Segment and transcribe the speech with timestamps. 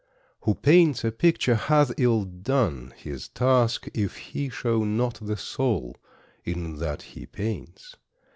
[0.45, 5.95] Who paints a picture hath ill done his task, If he show not the soul
[6.43, 7.97] in that he paints.